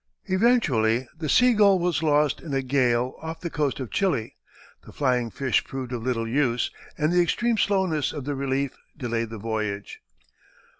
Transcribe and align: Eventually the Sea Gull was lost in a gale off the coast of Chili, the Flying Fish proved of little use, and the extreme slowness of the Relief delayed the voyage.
Eventually 0.25 1.07
the 1.15 1.29
Sea 1.29 1.53
Gull 1.53 1.77
was 1.77 2.01
lost 2.01 2.41
in 2.41 2.55
a 2.55 2.63
gale 2.63 3.13
off 3.21 3.41
the 3.41 3.51
coast 3.51 3.79
of 3.79 3.91
Chili, 3.91 4.35
the 4.83 4.91
Flying 4.91 5.29
Fish 5.29 5.63
proved 5.63 5.91
of 5.93 6.01
little 6.01 6.27
use, 6.27 6.71
and 6.97 7.13
the 7.13 7.21
extreme 7.21 7.55
slowness 7.59 8.11
of 8.11 8.25
the 8.25 8.33
Relief 8.33 8.75
delayed 8.97 9.29
the 9.29 9.37
voyage. 9.37 10.01